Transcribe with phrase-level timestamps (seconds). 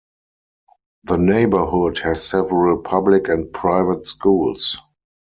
[1.03, 4.75] The neighborhood has several public and private schools.